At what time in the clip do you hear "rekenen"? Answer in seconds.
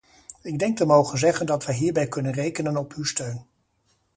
2.31-2.77